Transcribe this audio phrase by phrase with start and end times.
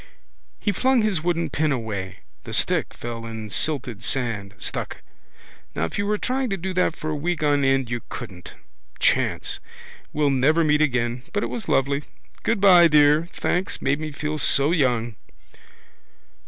[0.59, 2.21] He flung his wooden pen away.
[2.43, 5.03] The stick fell in silted sand, stuck.
[5.75, 8.55] Now if you were trying to do that for a week on end you couldn't.
[8.97, 9.59] Chance.
[10.11, 11.21] We'll never meet again.
[11.33, 12.03] But it was lovely.
[12.41, 13.29] Goodbye, dear.
[13.31, 13.79] Thanks.
[13.79, 15.17] Made me feel so young.